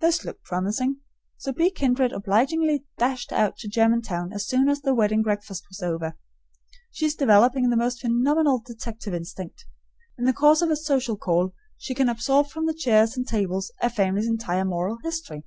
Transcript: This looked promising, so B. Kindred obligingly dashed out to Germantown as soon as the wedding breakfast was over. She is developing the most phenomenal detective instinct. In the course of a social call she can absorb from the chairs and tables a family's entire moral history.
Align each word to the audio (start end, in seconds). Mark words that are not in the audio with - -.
This 0.00 0.22
looked 0.22 0.44
promising, 0.44 0.96
so 1.38 1.50
B. 1.50 1.70
Kindred 1.70 2.12
obligingly 2.12 2.84
dashed 2.98 3.32
out 3.32 3.56
to 3.56 3.68
Germantown 3.68 4.30
as 4.30 4.46
soon 4.46 4.68
as 4.68 4.82
the 4.82 4.92
wedding 4.94 5.22
breakfast 5.22 5.64
was 5.70 5.80
over. 5.82 6.14
She 6.90 7.06
is 7.06 7.14
developing 7.14 7.70
the 7.70 7.76
most 7.78 8.02
phenomenal 8.02 8.58
detective 8.58 9.14
instinct. 9.14 9.64
In 10.18 10.26
the 10.26 10.34
course 10.34 10.60
of 10.60 10.68
a 10.70 10.76
social 10.76 11.16
call 11.16 11.54
she 11.78 11.94
can 11.94 12.10
absorb 12.10 12.48
from 12.48 12.66
the 12.66 12.74
chairs 12.74 13.16
and 13.16 13.26
tables 13.26 13.72
a 13.80 13.88
family's 13.88 14.26
entire 14.28 14.66
moral 14.66 14.98
history. 15.02 15.42